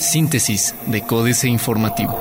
Síntesis 0.00 0.74
de 0.86 1.02
Códice 1.02 1.48
Informativo. 1.48 2.18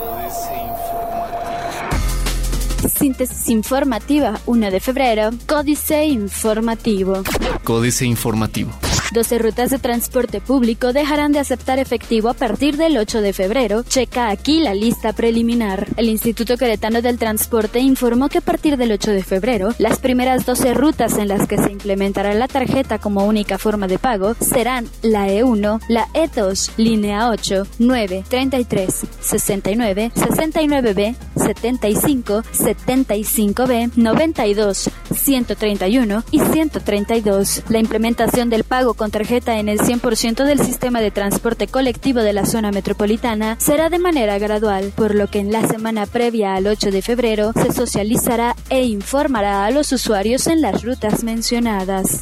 Síntesis 2.98 3.50
informativa, 3.50 4.40
1 4.46 4.72
de 4.72 4.80
febrero, 4.80 5.30
Códice 5.48 6.06
Informativo. 6.06 7.24
Códice 7.64 8.06
Informativo. 8.06 8.72
12 9.12 9.38
rutas 9.40 9.70
de 9.70 9.80
transporte 9.80 10.42
público 10.42 10.94
dejarán 10.94 11.32
de 11.32 11.40
aceptar 11.40 11.80
efectivo 11.80 12.30
a 12.30 12.34
partir 12.34 12.78
del 12.78 12.98
8 12.98 13.22
de 13.22 13.34
febrero. 13.34 13.84
Checa 13.84 14.30
aquí 14.30 14.60
la 14.60 14.74
lista 14.74 15.14
preliminar. 15.14 15.88
El 15.98 16.10
Instituto 16.10 16.58
Queretano 16.58 17.02
del 17.02 17.18
Transporte 17.18 17.80
informó 17.80 18.30
que 18.30 18.40
a 18.40 18.42
partir 18.42 18.78
del 18.78 18.92
8 18.92 19.12
de 19.12 19.24
febrero, 19.24 19.70
las 19.78 20.00
primeras 20.00 20.46
12 20.46 20.74
rutas 20.74 21.18
en 21.18 21.30
las 21.30 21.48
que 21.48 21.58
se 21.58 21.72
implementará 21.72 22.34
la 22.34 22.48
tarjeta 22.48 23.00
como 23.00 23.26
única 23.26 23.58
forma 23.58 23.88
de 23.88 24.00
pago 24.00 24.36
serán 24.40 24.88
la 25.02 25.28
E1, 25.28 25.82
la 25.88 26.08
E2, 26.10 26.72
línea 26.78 27.30
8, 27.30 27.66
9, 27.80 28.24
33, 28.28 29.06
69, 29.22 30.12
69B, 30.16 31.16
75, 31.38 32.44
75B, 32.44 33.92
92, 33.96 34.90
131 35.14 36.24
y 36.32 36.40
132. 36.40 37.64
La 37.70 37.80
implementación 37.80 38.50
del 38.50 38.64
pago 38.64 38.94
con 38.94 39.12
tarjeta 39.12 39.60
en 39.60 39.70
el 39.70 39.80
100% 39.80 40.46
del 40.46 40.60
sistema 40.60 41.02
de 41.02 41.12
transporte 41.12 41.68
colectivo 41.68 42.20
de 42.20 42.34
la 42.34 42.46
zona 42.46 42.72
metropolitana 42.72 43.56
será 43.60 43.90
de 43.90 44.00
manera 44.00 44.38
gradual, 44.40 44.92
por 44.96 45.16
lo 45.16 45.28
que 45.28 45.40
en 45.40 45.52
la 45.52 45.68
semana 45.68 46.06
previa 46.06 46.56
al 46.56 46.68
8 46.68 46.92
de 46.92 47.02
febrero 47.02 47.52
se 47.54 47.74
socializará 47.74 48.56
e 48.70 48.84
informará 48.84 49.66
a 49.66 49.72
los 49.72 49.92
usuarios 49.92 50.48
en 50.48 50.62
las 50.62 50.84
rutas 50.84 51.24
mencionadas. 51.24 52.22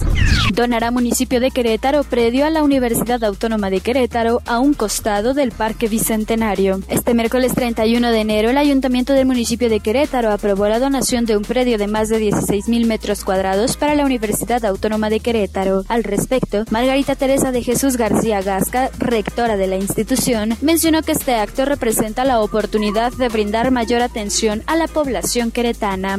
Donará 0.53 0.91
municipio 0.91 1.39
de 1.39 1.51
Querétaro 1.51 2.03
predio 2.03 2.45
a 2.45 2.49
la 2.49 2.63
Universidad 2.63 3.23
Autónoma 3.23 3.69
de 3.69 3.81
Querétaro 3.81 4.41
a 4.45 4.59
un 4.59 4.73
costado 4.73 5.33
del 5.33 5.51
Parque 5.51 5.87
Bicentenario. 5.87 6.79
Este 6.87 7.13
miércoles 7.13 7.53
31 7.53 8.11
de 8.11 8.19
enero 8.19 8.49
el 8.49 8.57
Ayuntamiento 8.57 9.04
del 9.13 9.25
municipio 9.25 9.69
de 9.69 9.79
Querétaro 9.79 10.31
aprobó 10.31 10.67
la 10.67 10.79
donación 10.79 11.25
de 11.25 11.37
un 11.37 11.43
predio 11.43 11.77
de 11.77 11.87
más 11.87 12.09
de 12.09 12.17
16 12.17 12.67
mil 12.67 12.87
metros 12.87 13.23
cuadrados 13.23 13.77
para 13.77 13.93
la 13.93 14.05
Universidad 14.05 14.65
Autónoma 14.65 15.09
de 15.09 15.19
Querétaro. 15.19 15.83
Al 15.87 16.03
respecto, 16.03 16.65
Margarita 16.71 17.15
Teresa 17.15 17.51
de 17.51 17.61
Jesús 17.61 17.97
García 17.97 18.41
Gasca, 18.41 18.89
rectora 18.97 19.57
de 19.57 19.67
la 19.67 19.75
institución, 19.75 20.57
mencionó 20.61 21.03
que 21.03 21.11
este 21.11 21.35
acto 21.35 21.65
representa 21.65 22.25
la 22.25 22.41
oportunidad 22.41 23.13
de 23.13 23.29
brindar 23.29 23.69
mayor 23.71 24.01
atención 24.01 24.63
a 24.65 24.75
la 24.75 24.87
población 24.87 25.51
queretana. 25.51 26.17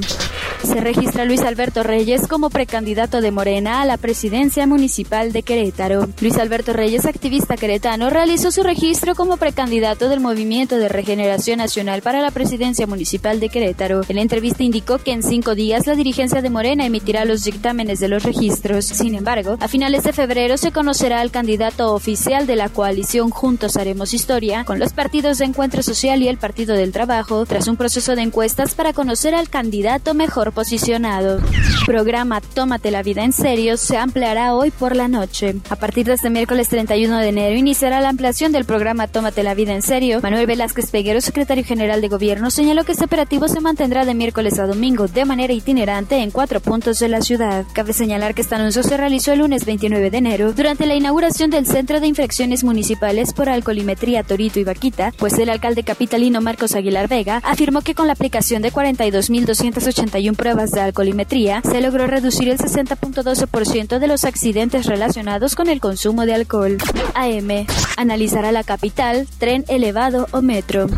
Se 0.62 0.80
registra 0.80 1.24
Luis 1.24 1.40
Alberto 1.40 1.82
Reyes 1.82 2.26
como 2.26 2.50
precandidato 2.50 3.20
de 3.20 3.30
Morena 3.30 3.82
a 3.82 3.84
la 3.84 3.96
presidencia 3.96 4.66
municipal 4.66 5.32
de 5.32 5.42
Querétaro. 5.42 6.08
Luis 6.20 6.36
Alberto 6.38 6.72
Reyes, 6.72 7.06
activista 7.06 7.56
queretano, 7.56 8.10
realizó 8.10 8.50
su 8.50 8.62
registro 8.62 9.14
como 9.14 9.36
precandidato 9.36 10.08
del 10.08 10.20
Movimiento 10.20 10.76
de 10.76 10.88
Regeneración 10.88 11.58
Nacional 11.58 12.02
para 12.02 12.20
la 12.20 12.30
presidencia 12.30 12.75
municipal 12.84 13.40
de 13.40 13.48
Querétaro. 13.48 14.02
En 14.08 14.16
la 14.16 14.22
entrevista 14.22 14.62
indicó 14.62 14.98
que 14.98 15.12
en 15.12 15.22
cinco 15.22 15.54
días 15.54 15.86
la 15.86 15.94
dirigencia 15.94 16.42
de 16.42 16.50
Morena 16.50 16.84
emitirá 16.84 17.24
los 17.24 17.44
dictámenes 17.44 18.00
de 18.00 18.08
los 18.08 18.24
registros. 18.24 18.84
Sin 18.84 19.14
embargo, 19.14 19.56
a 19.60 19.68
finales 19.68 20.04
de 20.04 20.12
febrero 20.12 20.58
se 20.58 20.72
conocerá 20.72 21.20
al 21.20 21.30
candidato 21.30 21.94
oficial 21.94 22.46
de 22.46 22.56
la 22.56 22.68
coalición 22.68 23.30
Juntos 23.30 23.78
Haremos 23.78 24.12
Historia, 24.12 24.64
con 24.64 24.78
los 24.78 24.92
partidos 24.92 25.38
de 25.38 25.46
Encuentro 25.46 25.82
Social 25.82 26.22
y 26.22 26.28
el 26.28 26.36
Partido 26.36 26.74
del 26.74 26.92
Trabajo, 26.92 27.46
tras 27.46 27.68
un 27.68 27.76
proceso 27.76 28.14
de 28.14 28.22
encuestas 28.22 28.74
para 28.74 28.92
conocer 28.92 29.34
al 29.34 29.48
candidato 29.48 30.12
mejor 30.12 30.52
posicionado. 30.52 31.40
Programa 31.86 32.40
Tómate 32.40 32.90
la 32.90 33.02
vida 33.02 33.24
en 33.24 33.32
serio 33.32 33.76
se 33.78 33.96
ampliará 33.96 34.54
hoy 34.54 34.70
por 34.70 34.94
la 34.96 35.08
noche. 35.08 35.56
A 35.70 35.76
partir 35.76 36.06
de 36.06 36.14
este 36.14 36.28
miércoles 36.30 36.68
31 36.68 37.18
de 37.18 37.28
enero 37.28 37.56
iniciará 37.56 38.00
la 38.00 38.08
ampliación 38.08 38.52
del 38.52 38.64
programa 38.64 39.08
Tómate 39.08 39.42
la 39.42 39.54
vida 39.54 39.72
en 39.72 39.82
serio. 39.82 40.20
Manuel 40.20 40.46
Velázquez 40.46 40.90
Peguero, 40.90 41.20
secretario 41.20 41.64
general 41.64 42.00
de 42.00 42.08
gobierno, 42.08 42.50
señaló 42.50 42.65
que 42.66 42.92
este 42.92 43.04
operativo 43.04 43.46
se 43.46 43.60
mantendrá 43.60 44.04
de 44.04 44.12
miércoles 44.12 44.58
a 44.58 44.66
domingo 44.66 45.06
de 45.06 45.24
manera 45.24 45.52
itinerante 45.52 46.16
en 46.16 46.32
cuatro 46.32 46.58
puntos 46.60 46.98
de 46.98 47.08
la 47.08 47.20
ciudad. 47.20 47.64
Cabe 47.72 47.92
señalar 47.92 48.34
que 48.34 48.42
este 48.42 48.56
anuncio 48.56 48.82
se 48.82 48.96
realizó 48.96 49.32
el 49.32 49.38
lunes 49.38 49.64
29 49.64 50.10
de 50.10 50.18
enero 50.18 50.52
durante 50.52 50.84
la 50.84 50.96
inauguración 50.96 51.48
del 51.48 51.64
Centro 51.64 52.00
de 52.00 52.08
Infracciones 52.08 52.64
Municipales 52.64 53.32
por 53.32 53.48
Alcoholimetría 53.48 54.24
Torito 54.24 54.58
y 54.58 54.64
Vaquita, 54.64 55.12
pues 55.16 55.38
el 55.38 55.48
alcalde 55.48 55.84
capitalino 55.84 56.40
Marcos 56.40 56.74
Aguilar 56.74 57.06
Vega 57.06 57.40
afirmó 57.44 57.82
que 57.82 57.94
con 57.94 58.08
la 58.08 58.14
aplicación 58.14 58.62
de 58.62 58.72
42.281 58.72 60.34
pruebas 60.34 60.72
de 60.72 60.80
alcoholimetría 60.80 61.62
se 61.62 61.80
logró 61.80 62.08
reducir 62.08 62.48
el 62.48 62.58
60.12% 62.58 64.00
de 64.00 64.08
los 64.08 64.24
accidentes 64.24 64.86
relacionados 64.86 65.54
con 65.54 65.68
el 65.68 65.80
consumo 65.80 66.26
de 66.26 66.34
alcohol. 66.34 66.78
AM. 67.14 67.64
Analizará 67.96 68.50
la 68.50 68.64
capital, 68.64 69.28
tren 69.38 69.64
elevado 69.68 70.26
o 70.32 70.42
metro. 70.42 70.88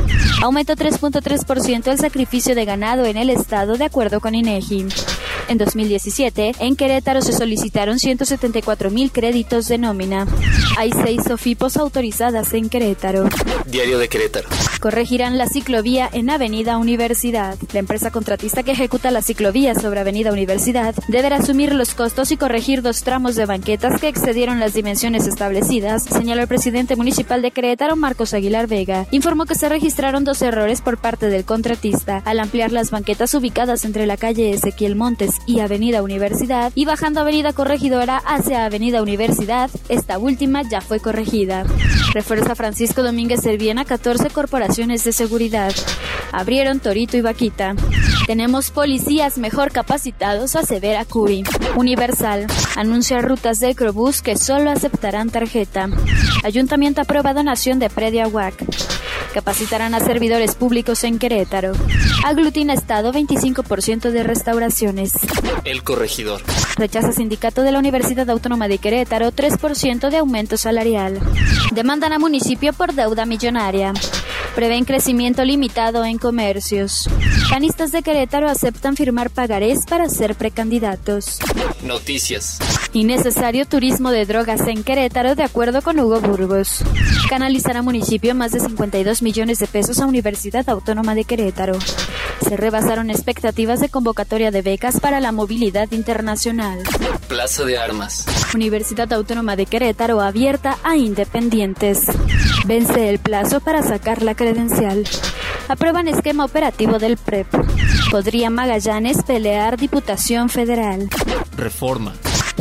Aumentó 0.43 0.75
3.3% 0.75 1.57
el 1.91 1.98
sacrificio 1.98 2.54
de 2.54 2.64
ganado 2.64 3.04
en 3.04 3.16
el 3.16 3.30
estado 3.30 3.76
de 3.76 3.84
acuerdo 3.84 4.20
con 4.20 4.34
INEGI. 4.34 4.86
En 5.48 5.56
2017, 5.56 6.53
en 6.59 6.76
Querétaro 6.76 7.22
se 7.22 7.32
solicitaron 7.32 7.98
174 7.98 8.91
mil 8.91 9.10
créditos 9.10 9.66
de 9.66 9.78
nómina. 9.78 10.26
Hay 10.76 10.92
seis 10.92 11.22
SOFIPOS 11.26 11.78
autorizadas 11.78 12.53
en 12.53 12.69
Querétaro. 12.69 13.26
Diario 13.64 13.98
de 13.98 14.08
Querétaro. 14.08 14.47
Corregirán 14.81 15.38
la 15.38 15.48
ciclovía 15.48 16.08
en 16.12 16.28
Avenida 16.28 16.76
Universidad. 16.76 17.56
La 17.72 17.81
empresa 17.81 18.10
contratista 18.10 18.62
que 18.62 18.72
ejecuta 18.72 19.10
la 19.10 19.22
ciclovía 19.22 19.75
sobre 19.75 20.00
Avenida 20.00 20.32
Universidad 20.32 20.94
deberá 21.08 21.37
asumir 21.37 21.75
los 21.75 21.94
costos 21.94 22.31
y 22.31 22.37
corregir 22.37 22.82
dos 22.82 23.03
tramos 23.03 23.34
de 23.34 23.47
banquetas 23.47 23.98
que 24.00 24.08
excedieron 24.08 24.60
las 24.60 24.75
dimensiones 24.75 25.26
establecidas, 25.26 26.04
señaló 26.04 26.42
el 26.42 26.48
presidente 26.48 26.94
municipal 26.94 27.41
de 27.41 27.53
Querétaro, 27.53 27.97
Marcos 27.97 28.34
Aguilar 28.34 28.66
Vega. 28.66 29.06
Informó 29.12 29.47
que 29.47 29.54
se 29.54 29.69
registraron 29.69 30.25
dos 30.25 30.42
errores 30.42 30.82
por 30.82 30.98
parte 30.98 31.28
del 31.28 31.44
contratista 31.44 32.22
al 32.26 32.38
ampliar 32.38 32.70
las 32.70 32.91
banquetas 32.91 33.32
ubicadas 33.32 33.87
entre 33.87 34.06
la 34.06 34.19
calle 34.19 34.50
Ezequiel 34.50 34.94
Montes 34.94 35.38
y 35.47 35.60
Avenida 35.60 36.03
Universidad 36.03 36.72
y 36.75 36.84
bajando 36.84 37.21
Avenida 37.21 37.53
Corregidora 37.53 38.19
hacia 38.19 38.65
Avenida 38.65 39.03
Universidad, 39.03 39.71
esta 39.88 40.19
última 40.19 40.62
ya 40.62 40.81
fue 40.81 41.00
corregida. 41.00 41.65
Refuerza 42.12 42.54
Francisco 42.54 43.03
Domínguez 43.03 43.43
Serviena 43.43 43.84
14 43.84 44.31
corporaciones 44.31 45.04
de 45.04 45.12
seguridad. 45.12 45.72
Abrieron 46.32 46.81
Torito 46.81 47.16
y 47.16 47.21
Vaquita. 47.21 47.75
Tenemos 48.26 48.71
policías 48.71 49.38
mejor 49.38 49.72
capacitados, 49.72 50.56
asevera 50.56 51.04
Curi. 51.04 51.44
Universal 51.76 52.47
anuncia 52.76 53.20
rutas 53.20 53.60
de 53.60 53.75
Crobús 53.75 54.22
que 54.22 54.37
solo 54.37 54.70
aceptarán 54.70 55.31
tarjeta. 55.31 55.88
Ayuntamiento 56.44 57.00
aprueba 57.00 57.32
donación 57.32 57.78
de 57.78 57.91
predio 57.91 58.28
WAC. 58.28 58.97
Capacitarán 59.33 59.94
a 59.94 60.00
servidores 60.00 60.55
públicos 60.55 61.05
en 61.05 61.19
Querétaro. 61.19 61.72
Aglutina 62.25 62.75
Estado 62.75 63.12
25% 63.12 64.11
de 64.11 64.22
restauraciones. 64.22 65.12
El 65.65 65.83
corregidor. 65.83 66.43
Rechaza 66.77 67.12
sindicato 67.12 67.62
de 67.62 67.72
la 67.72 67.78
Universidad 67.78 68.28
Autónoma 68.31 68.69
de 68.69 68.78
Querétaro 68.78 69.31
3% 69.33 70.11
de 70.11 70.17
aumento 70.17 70.56
salarial. 70.56 71.21
Demandan 71.72 72.12
a 72.12 72.19
municipio 72.19 72.72
por 72.72 72.94
deuda 72.94 73.27
millonaria. 73.27 73.93
Prevén 74.58 74.84
crecimiento 74.84 75.44
limitado 75.44 76.04
en 76.04 76.19
comercios. 76.19 77.08
Panistas 77.48 77.92
de 77.92 78.02
Querétaro 78.02 78.48
aceptan 78.48 78.96
firmar 78.96 79.30
pagarés 79.30 79.86
para 79.86 80.08
ser 80.08 80.34
precandidatos. 80.34 81.38
Noticias. 81.84 82.58
Innecesario 82.92 83.66
turismo 83.66 84.10
de 84.10 84.26
drogas 84.26 84.66
en 84.66 84.82
Querétaro 84.82 85.36
de 85.36 85.44
acuerdo 85.44 85.80
con 85.80 86.00
Hugo 86.00 86.20
Burgos. 86.20 86.82
Canalizará 87.28 87.82
municipio 87.82 88.34
más 88.34 88.50
de 88.50 88.58
52 88.58 89.22
millones 89.22 89.60
de 89.60 89.69
pesos 89.69 90.00
a 90.00 90.06
Universidad 90.06 90.69
Autónoma 90.69 91.14
de 91.14 91.22
Querétaro. 91.22 91.78
Se 92.42 92.56
rebasaron 92.56 93.10
expectativas 93.10 93.78
de 93.78 93.90
convocatoria 93.90 94.50
de 94.50 94.62
becas 94.62 94.98
para 94.98 95.20
la 95.20 95.30
movilidad 95.30 95.92
internacional. 95.92 96.80
Plaza 97.28 97.64
de 97.64 97.78
Armas. 97.78 98.26
Universidad 98.56 99.12
Autónoma 99.12 99.54
de 99.54 99.66
Querétaro 99.66 100.20
abierta 100.20 100.78
a 100.82 100.96
independientes. 100.96 102.06
Vence 102.69 103.09
el 103.09 103.19
plazo 103.19 103.61
para 103.61 103.82
sacar 103.82 104.23
la 104.23 104.35
credencial. 104.35 105.05
Aprueban 105.69 106.06
esquema 106.06 106.44
operativo 106.44 106.99
del 106.99 107.17
PREP. 107.17 107.47
Podría 108.11 108.50
Magallanes 108.50 109.23
pelear 109.23 109.79
Diputación 109.79 110.50
Federal. 110.50 111.09
Reforma. 111.56 112.12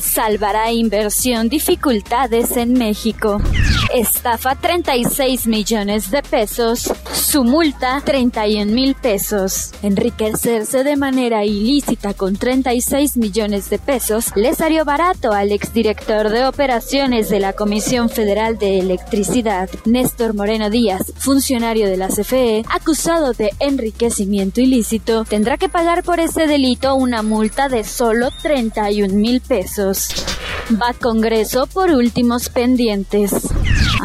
Salvará 0.02 0.72
inversión 0.72 1.50
dificultades 1.50 2.56
en 2.56 2.72
México. 2.72 3.42
Estafa 3.94 4.56
36 4.56 5.48
millones 5.48 6.12
de 6.12 6.22
pesos. 6.22 6.92
Su 7.14 7.44
multa 7.44 8.02
31 8.04 8.72
mil 8.72 8.96
pesos. 8.96 9.72
Enriquecerse 9.82 10.84
de 10.84 10.96
manera 10.96 11.46
ilícita 11.46 12.14
con 12.14 12.36
36 12.36 13.18
millones 13.18 13.70
de 13.70 13.80
pesos 13.80 14.36
le 14.36 14.54
salió 14.56 14.84
barato 14.86 15.32
al 15.32 15.52
exdirector 15.52 16.30
de 16.30 16.46
operaciones 16.46 17.30
de 17.30 17.40
la 17.40 17.54
Comisión 17.54 18.10
Federal 18.10 18.58
de 18.58 18.80
Electricidad, 18.80 19.70
Néstor 19.86 20.34
Moreno 20.34 20.70
Díaz, 20.70 21.14
funcionario 21.18 21.88
de 21.88 21.98
la 21.98 22.10
CFE, 22.10 22.64
acusado 22.70 23.34
de 23.34 23.52
enriquecimiento 23.60 24.62
ilícito, 24.62 25.24
tendrá 25.24 25.58
que 25.58 25.70
pagar 25.70 26.04
por 26.04 26.20
ese 26.20 26.48
delito 26.48 26.96
una 26.96 27.24
multa 27.24 27.70
de 27.70 27.84
solo 27.84 28.30
31 28.42 29.14
mil 29.14 29.42
pesos. 29.42 30.10
Va 30.70 30.94
Congreso 30.94 31.68
por 31.68 31.92
últimos 31.92 32.50
pendientes. 32.50 33.32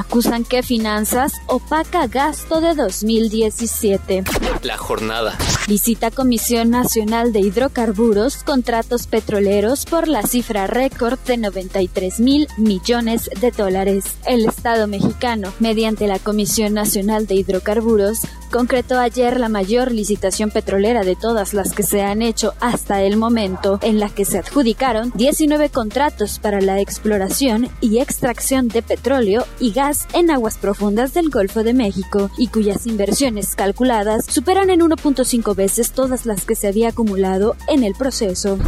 Acusan 0.02 0.44
que 0.44 0.62
finanzas 0.62 1.32
opaca 1.46 2.06
gasto 2.06 2.60
de 2.60 2.74
2017. 2.74 4.24
La 4.62 4.78
jornada. 4.78 5.36
Visita 5.66 6.12
Comisión 6.12 6.70
Nacional 6.70 7.32
de 7.32 7.40
Hidrocarburos 7.40 8.44
contratos 8.44 9.08
petroleros 9.08 9.86
por 9.86 10.06
la 10.06 10.22
cifra 10.22 10.68
récord 10.68 11.18
de 11.26 11.36
93 11.36 12.20
mil 12.20 12.46
millones 12.58 13.28
de 13.40 13.50
dólares. 13.50 14.04
El 14.24 14.44
Estado 14.46 14.86
mexicano, 14.86 15.52
mediante 15.58 16.06
la 16.06 16.20
Comisión 16.20 16.74
Nacional 16.74 17.26
de 17.26 17.34
Hidrocarburos, 17.34 18.20
concretó 18.52 18.98
ayer 19.00 19.40
la 19.40 19.48
mayor 19.48 19.90
licitación 19.90 20.50
petrolera 20.50 21.04
de 21.04 21.16
todas 21.16 21.54
las 21.54 21.72
que 21.72 21.82
se 21.82 22.02
han 22.02 22.20
hecho 22.20 22.52
hasta 22.60 23.02
el 23.02 23.16
momento, 23.16 23.78
en 23.82 23.98
la 23.98 24.10
que 24.10 24.26
se 24.26 24.38
adjudicaron 24.38 25.10
19 25.14 25.70
contratos 25.70 26.38
para 26.38 26.60
la 26.60 26.78
exploración 26.78 27.70
y 27.80 27.98
extracción 27.98 28.68
de 28.68 28.82
petróleo 28.82 29.46
y 29.58 29.72
gas 29.72 30.06
en 30.12 30.30
aguas 30.30 30.58
profundas 30.58 31.14
del 31.14 31.30
Golfo 31.30 31.62
de 31.64 31.72
México, 31.72 32.30
y 32.36 32.48
cuyas 32.48 32.86
inversiones 32.86 33.56
calculadas 33.56 34.26
superan 34.26 34.51
en 34.60 34.80
1.5 34.80 35.56
veces 35.56 35.92
todas 35.92 36.26
las 36.26 36.44
que 36.44 36.54
se 36.54 36.68
había 36.68 36.90
acumulado 36.90 37.56
en 37.68 37.84
el 37.84 37.94
proceso. 37.94 38.58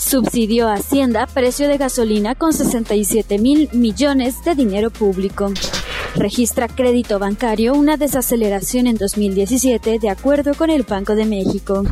Subsidió 0.00 0.68
Hacienda 0.68 1.26
precio 1.26 1.68
de 1.68 1.78
gasolina 1.78 2.34
con 2.34 2.52
67 2.52 3.38
mil 3.38 3.68
millones 3.72 4.44
de 4.44 4.54
dinero 4.54 4.90
público 4.90 5.52
registra 6.14 6.68
crédito 6.68 7.18
bancario 7.18 7.74
una 7.74 7.96
desaceleración 7.96 8.86
en 8.86 8.96
2017 8.96 9.98
de 9.98 10.08
acuerdo 10.10 10.54
con 10.54 10.70
el 10.70 10.82
Banco 10.82 11.14
de 11.14 11.24
México. 11.24 11.84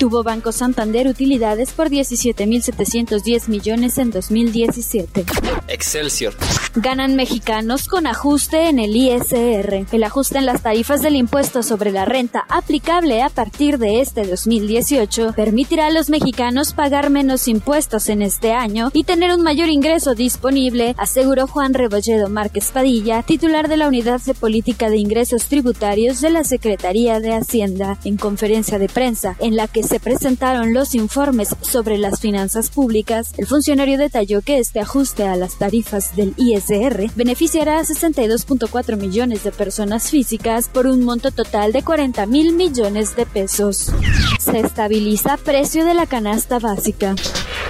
Tuvo 0.00 0.22
Banco 0.22 0.52
Santander 0.52 1.06
utilidades 1.06 1.72
por 1.72 1.88
17.710 1.88 3.48
millones 3.48 3.98
en 3.98 4.10
2017. 4.10 5.24
Excelsior. 5.68 6.34
Ganan 6.74 7.16
mexicanos 7.16 7.88
con 7.88 8.06
ajuste 8.06 8.68
en 8.68 8.78
el 8.78 8.94
ISR. 8.94 9.86
El 9.90 10.04
ajuste 10.04 10.38
en 10.38 10.46
las 10.46 10.62
tarifas 10.62 11.02
del 11.02 11.16
impuesto 11.16 11.62
sobre 11.62 11.90
la 11.90 12.04
renta 12.04 12.44
aplicable 12.48 13.22
a 13.22 13.28
partir 13.28 13.78
de 13.78 14.00
este 14.00 14.24
2018 14.26 15.32
permitirá 15.34 15.86
a 15.86 15.90
los 15.90 16.10
mexicanos 16.10 16.72
pagar 16.72 17.10
menos 17.10 17.48
impuestos 17.48 18.08
en 18.08 18.22
este 18.22 18.52
año 18.52 18.90
y 18.92 19.04
tener 19.04 19.32
un 19.32 19.42
mayor 19.42 19.68
ingreso 19.68 20.14
disponible, 20.14 20.94
aseguró 20.98 21.46
Juan 21.46 21.74
Rebolledo 21.74 22.28
Márquez 22.28 22.70
Padilla, 22.72 23.22
titular 23.22 23.67
de 23.68 23.76
la 23.76 23.88
Unidad 23.88 24.20
de 24.22 24.34
Política 24.34 24.90
de 24.90 24.96
Ingresos 24.96 25.44
Tributarios 25.44 26.20
de 26.20 26.30
la 26.30 26.42
Secretaría 26.42 27.20
de 27.20 27.34
Hacienda, 27.34 27.98
en 28.04 28.16
conferencia 28.16 28.78
de 28.78 28.88
prensa 28.88 29.36
en 29.38 29.56
la 29.56 29.68
que 29.68 29.82
se 29.82 30.00
presentaron 30.00 30.72
los 30.72 30.94
informes 30.94 31.54
sobre 31.60 31.98
las 31.98 32.20
finanzas 32.20 32.70
públicas, 32.70 33.32
el 33.36 33.46
funcionario 33.46 33.98
detalló 33.98 34.40
que 34.42 34.58
este 34.58 34.80
ajuste 34.80 35.28
a 35.28 35.36
las 35.36 35.58
tarifas 35.58 36.16
del 36.16 36.34
ISR 36.36 37.10
beneficiará 37.14 37.78
a 37.78 37.84
62.4 37.84 38.96
millones 38.96 39.44
de 39.44 39.52
personas 39.52 40.10
físicas 40.10 40.68
por 40.68 40.86
un 40.86 41.04
monto 41.04 41.30
total 41.30 41.72
de 41.72 41.82
40 41.82 42.26
mil 42.26 42.54
millones 42.54 43.14
de 43.16 43.26
pesos. 43.26 43.92
Se 44.40 44.60
estabiliza 44.60 45.36
precio 45.36 45.84
de 45.84 45.94
la 45.94 46.06
canasta 46.06 46.58
básica. 46.58 47.14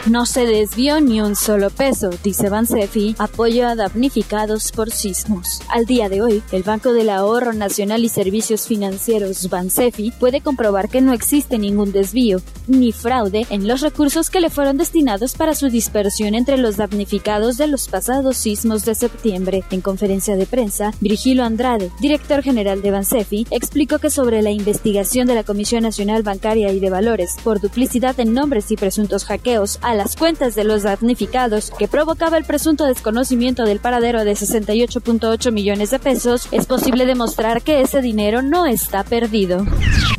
No 0.06 0.24
se 0.24 0.46
desvió 0.46 1.00
ni 1.00 1.20
un 1.20 1.36
solo 1.36 1.68
peso, 1.68 2.08
dice 2.24 2.48
Bansefi, 2.48 3.14
apoyo 3.18 3.66
a 3.66 3.74
damnificados 3.74 4.72
por 4.72 4.90
sismos. 4.90 5.60
Al 5.68 5.84
día 5.84 6.08
de 6.08 6.22
hoy, 6.22 6.42
el 6.50 6.62
Banco 6.62 6.92
del 6.92 7.10
Ahorro 7.10 7.52
Nacional 7.52 8.04
y 8.04 8.08
Servicios 8.08 8.66
Financieros 8.66 9.50
Bansefi 9.50 10.12
puede 10.12 10.40
comprobar 10.40 10.88
que 10.88 11.02
no 11.02 11.12
existe 11.12 11.58
ningún 11.58 11.92
desvío 11.92 12.40
ni 12.68 12.92
fraude 12.92 13.46
en 13.50 13.66
los 13.66 13.80
recursos 13.80 14.30
que 14.30 14.40
le 14.40 14.50
fueron 14.50 14.76
destinados 14.76 15.34
para 15.34 15.54
su 15.54 15.68
dispersión 15.68 16.34
entre 16.34 16.58
los 16.58 16.76
damnificados 16.76 17.56
de 17.56 17.66
los 17.66 17.88
pasados 17.88 18.36
sismos 18.36 18.84
de 18.84 18.94
septiembre. 18.94 19.64
En 19.70 19.80
conferencia 19.80 20.36
de 20.36 20.46
prensa, 20.46 20.92
Virgilio 21.00 21.44
Andrade, 21.44 21.90
director 22.00 22.42
general 22.42 22.80
de 22.82 22.92
Bansefi, 22.92 23.46
explicó 23.50 23.98
que 23.98 24.10
sobre 24.10 24.42
la 24.42 24.50
investigación 24.50 25.26
de 25.26 25.34
la 25.34 25.44
Comisión 25.44 25.82
Nacional 25.82 26.22
Bancaria 26.22 26.72
y 26.72 26.80
de 26.80 26.90
Valores 26.90 27.36
por 27.42 27.60
duplicidad 27.60 28.18
en 28.20 28.32
nombres 28.32 28.70
y 28.70 28.76
presuntos 28.76 29.24
hackeos 29.24 29.78
a 29.88 29.94
las 29.94 30.17
cuentas 30.17 30.55
de 30.55 30.64
los 30.64 30.82
damnificados 30.82 31.73
que 31.79 31.88
provocaba 31.88 32.37
el 32.37 32.44
presunto 32.44 32.85
desconocimiento 32.85 33.64
del 33.64 33.81
paradero 33.81 34.23
de 34.23 34.32
68.8 34.32 35.50
millones 35.50 35.90
de 35.90 35.99
pesos, 35.99 36.46
es 36.52 36.67
posible 36.67 37.06
demostrar 37.06 37.62
que 37.62 37.81
ese 37.81 38.02
dinero 38.02 38.43
no 38.43 38.67
está 38.67 39.02
perdido. 39.02 39.64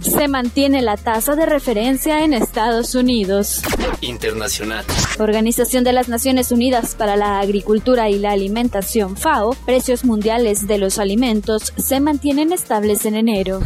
Se 0.01 0.27
mantiene 0.27 0.81
la 0.81 0.97
tasa 0.97 1.35
de 1.35 1.45
referencia 1.45 2.23
en 2.23 2.33
Estados 2.33 2.95
Unidos. 2.95 3.61
Internacional. 4.01 4.83
Organización 5.19 5.83
de 5.83 5.93
las 5.93 6.09
Naciones 6.09 6.51
Unidas 6.51 6.95
para 6.95 7.15
la 7.15 7.39
Agricultura 7.39 8.09
y 8.09 8.17
la 8.17 8.31
Alimentación 8.31 9.17
FAO, 9.17 9.55
precios 9.65 10.03
mundiales 10.03 10.67
de 10.67 10.79
los 10.79 10.97
alimentos 10.97 11.73
se 11.77 11.99
mantienen 11.99 12.53
estables 12.53 13.05
en 13.05 13.15
enero. 13.15 13.59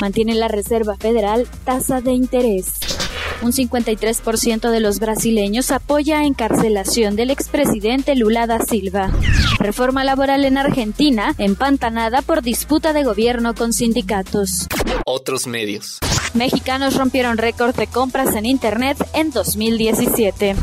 Mantiene 0.00 0.34
la 0.34 0.48
Reserva 0.48 0.96
Federal 0.96 1.46
tasa 1.64 2.00
de 2.00 2.12
interés. 2.12 2.99
Un 3.42 3.52
53% 3.52 4.70
de 4.70 4.80
los 4.80 4.98
brasileños 4.98 5.70
apoya 5.70 6.24
encarcelación 6.24 7.16
del 7.16 7.30
expresidente 7.30 8.14
Lula 8.14 8.46
da 8.46 8.60
Silva. 8.60 9.10
Reforma 9.58 10.04
laboral 10.04 10.44
en 10.44 10.58
Argentina, 10.58 11.34
empantanada 11.38 12.20
por 12.20 12.42
disputa 12.42 12.92
de 12.92 13.02
gobierno 13.02 13.54
con 13.54 13.72
sindicatos. 13.72 14.66
Otros 15.06 15.46
medios. 15.46 15.98
Mexicanos 16.34 16.96
rompieron 16.96 17.38
récord 17.38 17.74
de 17.74 17.86
compras 17.86 18.36
en 18.36 18.46
Internet 18.46 18.98
en 19.14 19.30
2017. 19.30 20.54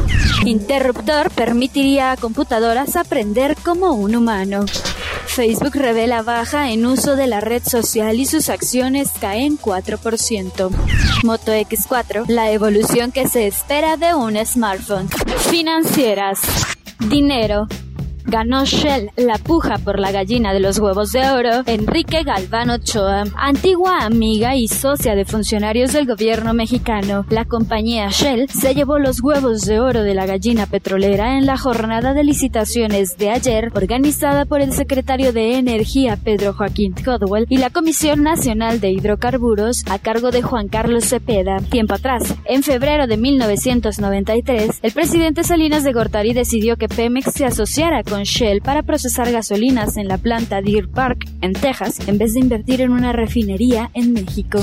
Interruptor 0.46 1.32
permitiría 1.32 2.12
a 2.12 2.18
computadoras 2.18 2.96
aprender 2.96 3.56
como 3.64 3.94
un 3.94 4.16
humano. 4.16 4.66
Facebook 5.38 5.76
revela 5.76 6.24
baja 6.24 6.72
en 6.72 6.84
uso 6.88 7.16
de 7.16 7.28
la 7.28 7.40
red 7.42 7.62
social 7.62 8.20
y 8.20 8.26
sus 8.26 8.50
acciones 8.50 9.12
caen 9.22 9.60
4%. 9.60 10.72
Moto 11.24 11.52
X4, 11.52 12.26
la 12.28 12.50
evolución 12.52 13.12
que 13.12 13.28
se 13.28 13.46
espera 13.46 13.98
de 13.98 14.16
un 14.16 14.36
smartphone. 14.44 15.08
Financieras. 15.52 16.40
Dinero, 17.08 17.68
ganó 18.28 18.66
Shell 18.66 19.10
la 19.16 19.38
puja 19.38 19.78
por 19.78 20.00
la 20.00 20.12
gallina 20.12 20.54
de 20.54 20.60
los 20.60 20.80
huevos 20.80 21.12
de 21.14 21.30
oro, 21.30 21.64
Enrique 21.66 22.24
Galván 22.24 22.70
Ochoa, 22.70 23.24
antigua 23.36 24.00
amiga 24.02 24.56
y 24.56 24.68
socia 24.68 25.16
de 25.16 25.26
funcionarios 25.26 25.94
del 25.94 26.06
gobierno 26.06 26.54
mexicano. 26.54 27.26
La 27.30 27.46
compañía 27.46 28.10
Shell 28.10 28.50
se 28.50 28.76
llevó 28.76 29.00
los 29.00 29.22
huevos 29.22 29.62
de 29.62 29.80
oro 29.80 30.04
de 30.04 30.14
la 30.14 30.26
gallina 30.26 30.66
petrolera 30.66 31.38
en 31.38 31.46
la 31.46 31.58
jornada 31.58 32.14
de 32.14 32.24
licitaciones 32.26 33.18
de 33.18 33.30
ayer, 33.30 33.72
organizada 33.74 34.46
por 34.46 34.62
el 34.62 34.74
secretario 34.74 35.32
de 35.32 35.58
Energía 35.58 36.18
Pedro 36.18 36.54
Joaquín 36.54 36.94
Codwell 36.94 37.46
y 37.50 37.58
la 37.58 37.70
Comisión 37.70 38.24
Nacional 38.24 38.82
de 38.82 38.92
Hidrocarburos 38.92 39.84
a 39.90 40.00
cargo 40.00 40.32
de 40.32 40.42
Juan 40.42 40.68
Carlos 40.68 41.06
Cepeda. 41.06 41.58
Tiempo 41.70 41.94
atrás, 41.94 42.36
en 42.46 42.64
febrero 42.64 43.08
de 43.08 43.16
1993, 43.18 44.80
el 44.82 44.92
presidente 44.92 45.44
Salinas 45.44 45.84
de 45.84 45.94
Gortari 45.94 46.34
decidió 46.34 46.76
que 46.76 46.90
Pemex 46.90 47.34
se 47.34 47.46
asociara 47.46 48.04
con 48.04 48.17
Shell 48.24 48.62
para 48.62 48.84
procesar 48.84 49.32
gasolinas 49.32 49.98
en 49.98 50.08
la 50.08 50.18
planta 50.18 50.62
Deer 50.62 50.90
Park, 50.90 51.30
en 51.42 51.54
Texas, 51.54 52.08
en 52.08 52.18
vez 52.18 52.34
de 52.34 52.40
invertir 52.40 52.82
en 52.82 52.92
una 52.92 53.14
refinería 53.14 53.90
en 53.94 54.14
México. 54.14 54.60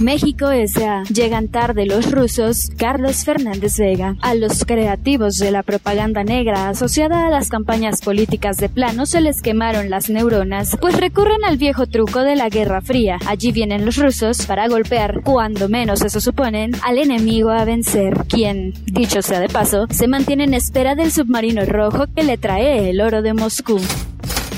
México 0.00 0.50
S.A. 0.50 1.02
Llegan 1.04 1.48
tarde 1.48 1.84
los 1.84 2.10
rusos, 2.10 2.70
Carlos 2.76 3.24
Fernández 3.24 3.78
Vega. 3.78 4.16
A 4.20 4.34
los 4.34 4.64
creativos 4.64 5.38
de 5.38 5.50
la 5.50 5.62
propaganda 5.62 6.22
negra 6.22 6.68
asociada 6.68 7.26
a 7.26 7.30
las 7.30 7.48
campañas 7.48 8.00
políticas 8.00 8.58
de 8.58 8.68
plano 8.68 9.06
se 9.06 9.20
les 9.20 9.42
quemaron 9.42 9.90
las 9.90 10.08
neuronas, 10.08 10.76
pues 10.80 10.96
recurren 10.96 11.44
al 11.44 11.56
viejo 11.56 11.86
truco 11.86 12.20
de 12.20 12.36
la 12.36 12.48
Guerra 12.48 12.80
Fría. 12.80 13.18
Allí 13.26 13.50
vienen 13.50 13.84
los 13.84 13.96
rusos 13.96 14.46
para 14.46 14.68
golpear, 14.68 15.22
cuando 15.24 15.68
menos 15.68 16.02
eso 16.02 16.20
suponen, 16.20 16.72
al 16.84 16.98
enemigo 16.98 17.50
a 17.50 17.64
vencer, 17.64 18.24
quien, 18.28 18.74
dicho 18.86 19.22
sea 19.22 19.40
de 19.40 19.48
paso, 19.48 19.86
se 19.90 20.06
mantiene 20.06 20.44
en 20.44 20.54
espera 20.54 20.94
del 20.94 21.10
submarino 21.10 21.64
rojo 21.64 22.06
que 22.14 22.22
le 22.22 22.38
trae 22.38 22.90
el 22.90 23.00
oro 23.00 23.22
de 23.22 23.34
Moscú 23.34 23.80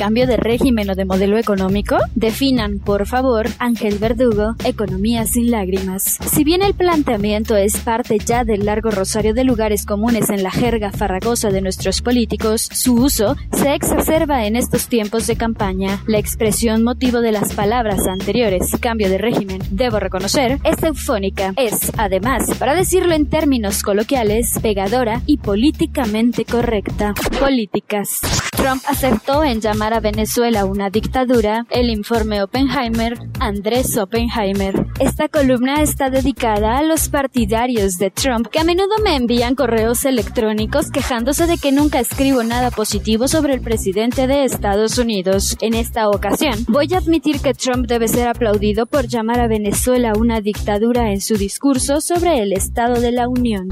cambio 0.01 0.27
de 0.27 0.39
régimen 0.39 0.89
o 0.89 0.95
de 0.95 1.05
modelo 1.05 1.37
económico? 1.37 1.99
Definan, 2.15 2.79
por 2.79 3.07
favor, 3.07 3.47
Ángel 3.59 3.99
Verdugo, 3.99 4.55
Economía 4.65 5.27
sin 5.27 5.51
lágrimas. 5.51 6.17
Si 6.33 6.43
bien 6.43 6.63
el 6.63 6.73
planteamiento 6.73 7.55
es 7.55 7.77
parte 7.77 8.17
ya 8.19 8.45
del 8.45 8.65
largo 8.65 8.91
rosario 8.91 9.35
de 9.35 9.45
lugares 9.45 9.85
comunes 9.85 10.31
en 10.31 10.43
la 10.43 10.51
jerga 10.51 10.91
farragosa 10.91 11.51
de 11.51 11.61
nuestros 11.61 12.01
políticos, 12.01 12.67
su 12.73 12.95
uso 12.95 13.37
se 13.53 13.75
exacerba 13.75 14.47
en 14.47 14.57
estos 14.57 14.89
tiempos 14.89 15.27
de 15.27 15.37
campaña. 15.37 16.03
La 16.07 16.17
expresión 16.17 16.83
motivo 16.83 17.21
de 17.21 17.33
las 17.33 17.53
palabras 17.53 18.07
anteriores, 18.07 18.75
cambio 18.81 19.11
de 19.11 19.19
régimen, 19.19 19.61
debo 19.71 20.01
reconocer, 20.01 20.61
es 20.65 20.83
eufónica. 20.83 21.53
Es, 21.59 21.93
además, 21.99 22.51
para 22.59 22.75
decirlo 22.75 23.13
en 23.13 23.27
términos 23.29 23.83
coloquiales, 23.83 24.59
pegadora 24.63 25.21
y 25.27 25.37
políticamente 25.37 26.47
correcta. 26.47 27.13
Políticas. 27.39 28.23
Trump 28.57 28.83
aceptó 28.89 29.43
en 29.45 29.61
llamar 29.61 29.90
a 29.93 30.01
Venezuela 30.01 30.65
una 30.65 30.91
dictadura, 30.91 31.67
el 31.71 31.91
informe 31.91 32.43
Oppenheimer, 32.43 33.19
Andrés 33.39 33.97
Oppenheimer. 33.97 34.87
Esta 34.99 35.29
columna 35.29 35.83
está 35.83 36.11
dedicada 36.11 36.79
a 36.79 36.83
los 36.83 37.09
partidarios 37.09 37.99
de 37.99 38.11
Trump 38.11 38.49
que 38.49 38.61
a 38.61 38.65
menudo 38.65 38.97
me 39.03 39.17
envían 39.17 39.55
correos 39.55 40.05
electrónicos 40.05 40.91
quejándose 40.91 41.47
de 41.47 41.59
que 41.59 41.73
nunca 41.73 42.01
escribo 42.01 42.43
nada 42.43 42.71
positivo 42.71 43.29
sobre 43.29 43.55
el 43.55 43.61
presidente 43.61 44.27
de 44.27 44.45
Estados 44.45 44.99
Unidos. 44.99 45.57
En 45.61 45.75
esta 45.75 46.09
ocasión, 46.09 46.65
voy 46.69 46.93
a 46.95 46.99
admitir 46.99 47.41
que 47.41 47.55
Trump 47.55 47.87
debe 47.87 48.09
ser 48.09 48.29
aplaudido 48.29 48.87
por 48.87 49.07
llamar 49.07 49.41
a 49.41 49.49
Venezuela 49.49 50.13
una 50.17 50.41
dictadura 50.41 51.13
en 51.13 51.21
su 51.21 51.37
discurso 51.37 52.01
sobre 52.01 52.43
el 52.43 52.53
Estado 52.53 53.01
de 53.01 53.13
la 53.13 53.29
Unión. 53.29 53.69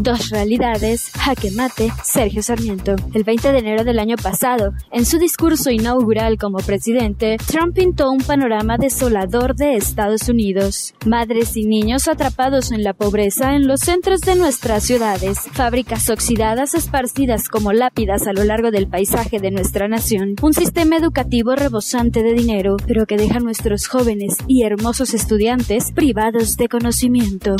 Dos 0.00 0.30
realidades, 0.30 1.10
jaque 1.18 1.50
mate, 1.50 1.90
Sergio 2.04 2.40
Sarmiento. 2.40 2.94
El 3.14 3.24
20 3.24 3.50
de 3.50 3.58
enero 3.58 3.82
del 3.82 3.98
año 3.98 4.14
pasado, 4.14 4.72
en 4.92 5.04
su 5.04 5.18
discurso 5.18 5.70
inaugural 5.70 6.38
como 6.38 6.58
presidente, 6.58 7.36
Trump 7.48 7.74
pintó 7.74 8.12
un 8.12 8.22
panorama 8.22 8.76
desolador 8.78 9.56
de 9.56 9.74
Estados 9.74 10.28
Unidos. 10.28 10.94
Madres 11.04 11.56
y 11.56 11.64
niños 11.64 12.06
atrapados 12.06 12.70
en 12.70 12.84
la 12.84 12.92
pobreza 12.94 13.56
en 13.56 13.66
los 13.66 13.80
centros 13.80 14.20
de 14.20 14.36
nuestras 14.36 14.84
ciudades, 14.84 15.40
fábricas 15.52 16.08
oxidadas 16.10 16.74
esparcidas 16.74 17.48
como 17.48 17.72
lápidas 17.72 18.28
a 18.28 18.32
lo 18.32 18.44
largo 18.44 18.70
del 18.70 18.86
paisaje 18.86 19.40
de 19.40 19.50
nuestra 19.50 19.88
nación, 19.88 20.36
un 20.40 20.54
sistema 20.54 20.96
educativo 20.96 21.56
rebosante 21.56 22.22
de 22.22 22.34
dinero, 22.34 22.76
pero 22.86 23.04
que 23.04 23.16
deja 23.16 23.38
a 23.38 23.40
nuestros 23.40 23.88
jóvenes 23.88 24.36
y 24.46 24.62
hermosos 24.62 25.12
estudiantes 25.12 25.90
privados 25.90 26.56
de 26.56 26.68
conocimiento. 26.68 27.56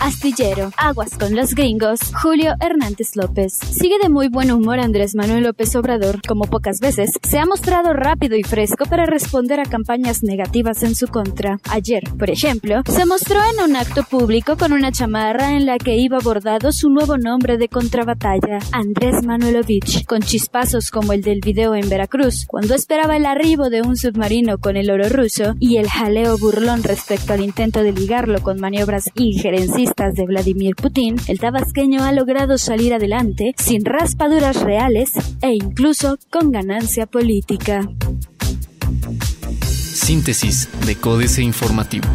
Astillero, 0.00 0.70
aguas 0.76 1.16
con 1.18 1.34
los 1.34 1.54
Julio 2.20 2.54
Hernández 2.60 3.16
López. 3.16 3.54
Sigue 3.54 3.96
de 4.02 4.10
muy 4.10 4.28
buen 4.28 4.50
humor 4.50 4.78
Andrés 4.78 5.14
Manuel 5.14 5.44
López 5.44 5.74
Obrador, 5.74 6.20
como 6.26 6.44
pocas 6.44 6.80
veces, 6.80 7.12
se 7.22 7.38
ha 7.38 7.46
mostrado 7.46 7.94
rápido 7.94 8.36
y 8.36 8.42
fresco 8.42 8.84
para 8.84 9.06
responder 9.06 9.58
a 9.58 9.64
campañas 9.64 10.22
negativas 10.22 10.82
en 10.82 10.94
su 10.94 11.08
contra. 11.08 11.58
Ayer, 11.70 12.02
por 12.18 12.30
ejemplo, 12.30 12.82
se 12.86 13.06
mostró 13.06 13.40
en 13.52 13.70
un 13.70 13.76
acto 13.76 14.02
público 14.02 14.56
con 14.56 14.72
una 14.72 14.92
chamarra 14.92 15.56
en 15.56 15.64
la 15.64 15.78
que 15.78 15.96
iba 15.96 16.18
bordado 16.18 16.72
su 16.72 16.90
nuevo 16.90 17.16
nombre 17.16 17.56
de 17.56 17.68
contrabatalla, 17.68 18.58
Andrés 18.72 19.24
Manuelovich, 19.24 20.04
con 20.04 20.20
chispazos 20.20 20.90
como 20.90 21.12
el 21.12 21.22
del 21.22 21.40
video 21.40 21.74
en 21.74 21.88
Veracruz, 21.88 22.44
cuando 22.46 22.74
esperaba 22.74 23.16
el 23.16 23.24
arribo 23.24 23.70
de 23.70 23.80
un 23.82 23.96
submarino 23.96 24.58
con 24.58 24.76
el 24.76 24.90
oro 24.90 25.08
ruso 25.08 25.54
y 25.58 25.78
el 25.78 25.88
jaleo 25.88 26.36
burlón 26.36 26.82
respecto 26.82 27.32
al 27.32 27.42
intento 27.42 27.82
de 27.82 27.92
ligarlo 27.92 28.42
con 28.42 28.60
maniobras 28.60 29.10
injerencistas 29.14 30.14
de 30.14 30.26
Vladimir 30.26 30.76
Putin, 30.76 31.16
el 31.28 31.38
tabasqueño 31.52 32.02
ha 32.02 32.12
logrado 32.12 32.56
salir 32.56 32.94
adelante 32.94 33.54
sin 33.58 33.84
raspaduras 33.84 34.62
reales 34.62 35.12
e 35.42 35.52
incluso 35.52 36.18
con 36.30 36.50
ganancia 36.50 37.06
política. 37.06 37.86
Síntesis 39.60 40.70
de 40.86 40.96
Códice 40.96 41.42
Informativo. 41.42 42.08